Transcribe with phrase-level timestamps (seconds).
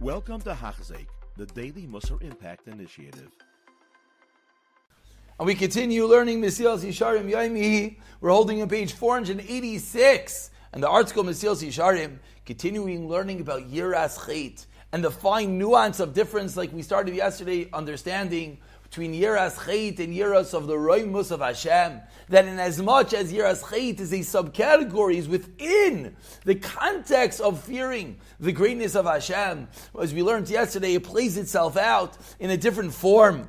[0.00, 3.32] Welcome to Hachzeik, the Daily Musar Impact Initiative.
[5.40, 7.96] And we continue learning Mesilas Yesharim Yaimi.
[8.20, 10.50] We're holding on page 486.
[10.72, 16.14] And the article Mesilas Yesharim, continuing learning about Yiras Chait and the fine nuance of
[16.14, 18.58] difference, like we started yesterday, understanding
[18.88, 22.00] between Yiras Chait and Yiras of the Roimus of Hashem,
[22.30, 27.62] that in as much as Yiras Chait is a subcategory, is within the context of
[27.62, 29.68] fearing the greatness of Hashem,
[30.00, 33.48] as we learned yesterday, it plays itself out in a different form.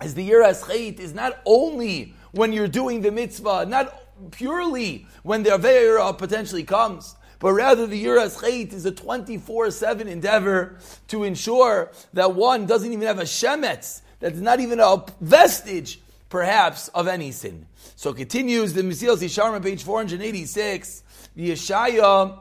[0.00, 5.44] As the Yiras Chait is not only when you're doing the mitzvah, not purely when
[5.44, 10.78] the Aveira potentially comes, but rather the Yiras Chait is a 24-7 endeavor
[11.08, 16.88] to ensure that one doesn't even have a shemetz, that's not even a vestige, perhaps,
[16.88, 17.66] of any sin.
[17.96, 21.02] So continues the Mesilas Yesharim, page 486,
[21.36, 22.40] the Yeshaya.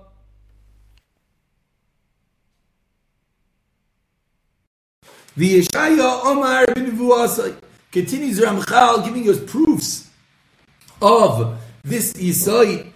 [5.35, 6.97] The Yeshaya Omar bin
[7.91, 10.09] continues Ramchal giving us proofs
[11.01, 12.91] of this Yisai.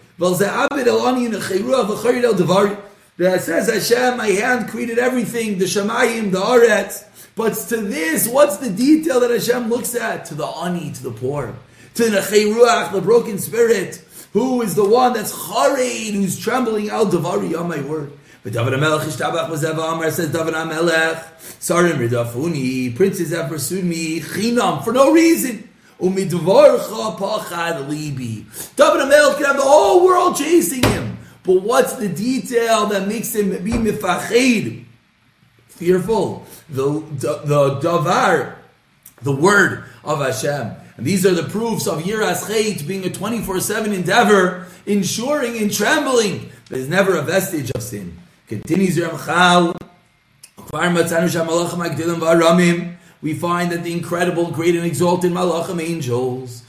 [3.18, 7.04] That says Hashem, my hand created everything, the Shemayim, the Aretz,
[7.38, 10.26] but to this, what's the detail that Hashem looks at?
[10.26, 11.56] To the ani, to the poor,
[11.94, 17.06] to the chayruach, the broken spirit, who is the one that's chareid, who's trembling al
[17.06, 18.12] davari on my word.
[18.42, 21.24] But David Amelech Ishtabach was Amar says David Amelech
[21.60, 25.70] Sarim Ridafuni princes have pursued me chinam for no reason.
[26.00, 28.46] Umidvarcha pachad libi.
[28.76, 31.20] David Amelech can have the whole world chasing him.
[31.44, 34.87] But what's the detail that makes him be mifached?
[35.68, 38.56] Fearful the, the, the davar,
[39.22, 40.72] the word of Hashem.
[40.98, 46.50] And these are the proofs of Yiras Chait being a 24-7 endeavor, ensuring and trembling
[46.70, 48.18] there's never a vestige of sin.
[48.48, 49.76] Continues Ramchal.
[53.22, 56.64] We find that the incredible, great and exalted Malachim angels,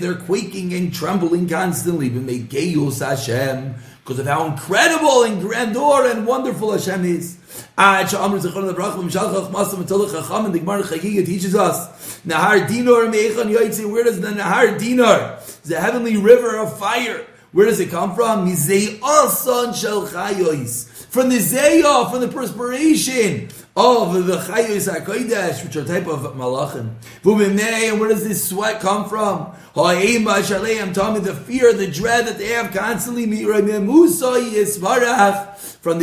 [0.00, 3.74] they're quaking and trembling constantly, Hashem
[4.06, 7.38] because of how incredible and grandeur and wonderful Hashem is.
[7.76, 12.60] Ah, Ad Sha'amr Zechon the Chacham and the Gemara Chagiga teaches us Nahar.
[13.90, 18.46] Where does the Nahar Dinur, the heavenly river of fire, where does it come from?
[18.46, 19.74] Mizei Asan.
[21.10, 26.20] From the Zayah, from the perspiration Oh, of the Chayos HaKodesh, which are type of
[26.34, 26.94] Malachim.
[27.26, 29.52] And where does this sweat come from?
[29.76, 30.24] I'm
[30.94, 33.72] telling the fear, the dread that they have constantly from the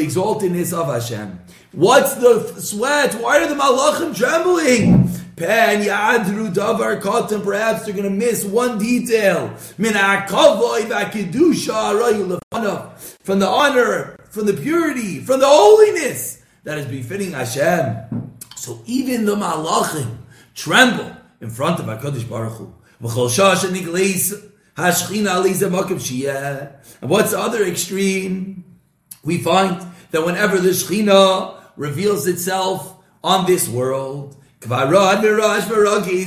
[0.05, 1.39] exaltedness of Hashem.
[1.71, 3.15] What's the sweat?
[3.15, 5.09] Why are the Malachim trembling?
[5.35, 7.43] Pen yadru davar katan.
[7.43, 9.49] Perhaps they're going to miss one detail.
[9.57, 9.83] From
[13.39, 18.33] the honor, from the purity, from the holiness that is befitting Hashem.
[18.55, 20.17] So even the malachim
[20.55, 22.73] tremble in front of Hakadosh Baruch Hu.
[27.01, 28.63] And what's the other extreme?
[29.23, 34.37] We find that whenever the Shechina reveals itself on this world,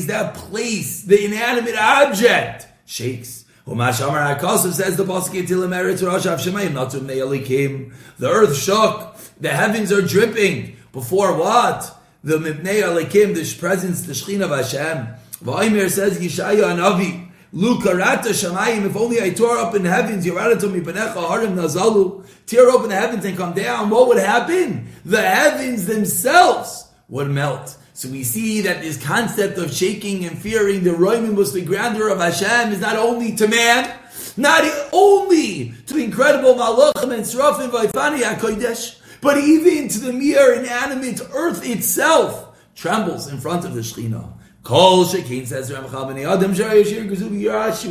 [0.06, 3.45] that place, the inanimate object, shakes.
[3.66, 7.92] Umashamar HaKosov says the Pasuk Tilim Eretz Rosh Shemayim Natum Ne'elikim.
[8.16, 10.76] The earth shook, the heavens are dripping.
[10.92, 11.92] Before what?
[12.22, 15.08] The Mibnei Elikim, the presence, the Shechina of Hashem.
[15.42, 17.28] V'Aimer says Yishaya Anavi.
[17.52, 22.70] Lukarata Shemayim, if only I tore up in the heavens, Yeradatum Mipanecha Harim Nazalu, tear
[22.70, 24.86] open the heavens and come down, what would happen?
[25.04, 27.76] The heavens themselves would melt.
[27.96, 32.18] So we see that this concept of shaking and fearing the Roimus, the grandeur of
[32.18, 33.90] Hashem, is not only to man,
[34.36, 40.60] not only to the incredible Malachim and Serafim Vaifani HaKodesh, but even to the mere
[40.60, 44.30] inanimate earth itself trembles in front of the Shekhinah.
[44.62, 46.54] Kol Shekin says Adam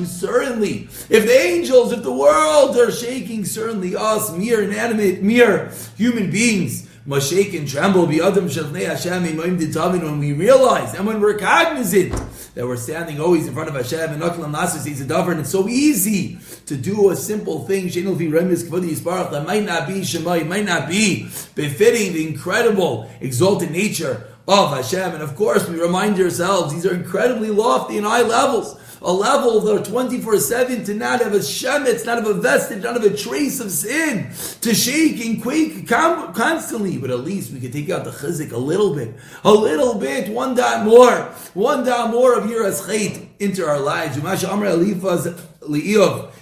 [0.06, 6.30] Certainly, if the angels, if the world are shaking, certainly us, mere inanimate, mere human
[6.30, 12.12] beings, Mashake and tremble, be Adam Shavnei Hashem when we realize and when we're cognizant
[12.56, 15.52] that we're standing always in front of Hashem and Naklam Nasus is a and it's
[15.52, 21.30] so easy to do a simple thing, that might not be Shema, might not be
[21.54, 25.14] befitting the incredible, exalted nature of Hashem.
[25.14, 29.60] And of course, we remind ourselves these are incredibly lofty and high levels a level
[29.62, 33.04] that are 24 7 to not have a shemetz, not have a vestige, not have
[33.04, 34.32] a trace of sin,
[34.62, 36.98] to shake and quake constantly.
[36.98, 40.30] But at least we can take out the chizik a little bit, a little bit,
[40.30, 44.18] one dot more, one dot more of Yiras Chait into our lives.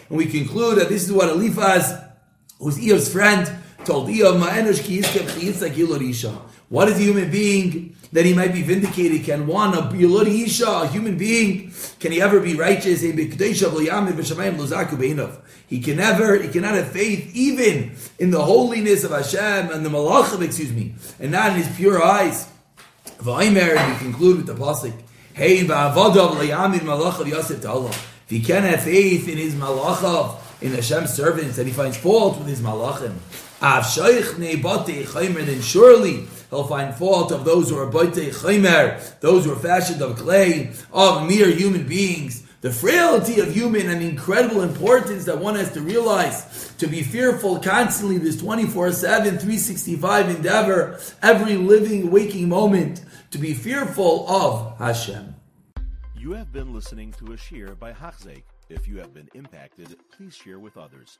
[0.10, 2.00] And we conclude that this is what Eliphaz,
[2.60, 4.10] who's Iyov's friend, told.
[6.70, 9.26] What is a human being that he might be vindicated?
[9.26, 13.02] Can one, a a human being, can he ever be righteous?
[13.02, 13.12] He
[15.80, 20.42] can never, he cannot have faith even in the holiness of Hashem and the malachim,
[20.44, 22.48] excuse me, and not in his pure eyes.
[23.20, 24.94] We conclude with the pasuk.
[25.34, 25.60] Hey.
[25.60, 25.68] If
[28.30, 32.48] he can have faith in his malachav, in Hashem's servants, that he finds fault with
[32.48, 33.16] his malachim,
[35.48, 40.02] then surely he'll find fault of those who are boitei chaymer, those who are fashioned
[40.02, 42.44] of clay, of mere human beings.
[42.60, 47.60] The frailty of human and incredible importance that one has to realize to be fearful
[47.60, 55.36] constantly, this 24 7, 365 endeavor, every living, waking moment, to be fearful of Hashem.
[56.18, 58.44] You have been listening to a shiur by Hachzeik.
[58.70, 61.20] If you have been impacted, please share with others.